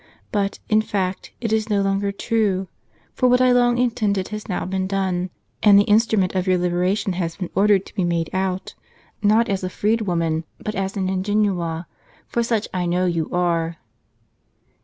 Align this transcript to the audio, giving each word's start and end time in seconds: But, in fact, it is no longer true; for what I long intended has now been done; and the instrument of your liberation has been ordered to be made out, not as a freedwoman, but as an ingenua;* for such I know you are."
But, 0.31 0.57
in 0.67 0.81
fact, 0.81 1.31
it 1.41 1.53
is 1.53 1.69
no 1.69 1.83
longer 1.83 2.11
true; 2.11 2.67
for 3.13 3.29
what 3.29 3.39
I 3.39 3.51
long 3.51 3.77
intended 3.77 4.29
has 4.29 4.49
now 4.49 4.65
been 4.65 4.87
done; 4.87 5.29
and 5.61 5.77
the 5.77 5.83
instrument 5.83 6.33
of 6.33 6.47
your 6.47 6.57
liberation 6.57 7.13
has 7.13 7.35
been 7.35 7.51
ordered 7.53 7.85
to 7.85 7.93
be 7.93 8.03
made 8.03 8.31
out, 8.33 8.73
not 9.21 9.47
as 9.47 9.63
a 9.63 9.69
freedwoman, 9.69 10.43
but 10.57 10.73
as 10.73 10.97
an 10.97 11.07
ingenua;* 11.07 11.85
for 12.27 12.41
such 12.41 12.67
I 12.73 12.87
know 12.87 13.05
you 13.05 13.29
are." 13.31 13.77